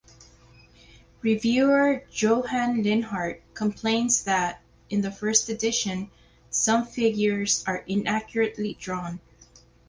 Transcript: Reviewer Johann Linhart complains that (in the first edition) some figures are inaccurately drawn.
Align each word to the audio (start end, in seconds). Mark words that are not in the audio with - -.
Reviewer 1.21 2.03
Johann 2.09 2.81
Linhart 2.83 3.41
complains 3.53 4.23
that 4.23 4.63
(in 4.89 5.01
the 5.01 5.11
first 5.11 5.47
edition) 5.47 6.09
some 6.49 6.87
figures 6.87 7.63
are 7.67 7.83
inaccurately 7.85 8.73
drawn. 8.79 9.19